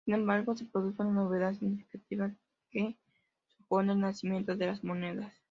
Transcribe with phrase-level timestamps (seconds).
[0.05, 2.33] Sin embargo, se produce una novedad significativa
[2.71, 2.97] que
[3.55, 5.31] supone el nacimiento de las monedas.